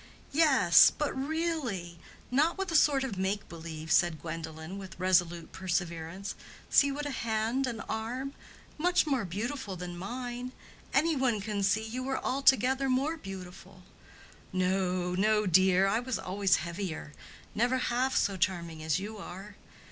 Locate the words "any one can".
10.91-11.61